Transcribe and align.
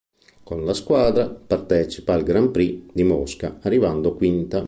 Con 0.41 0.65
la 0.65 0.73
squadra 0.73 1.29
partecipa 1.29 2.13
al 2.15 2.23
Grand 2.23 2.49
Prix 2.49 2.89
di 2.91 3.03
Mosca, 3.03 3.59
arrivando 3.61 4.15
quinta. 4.15 4.59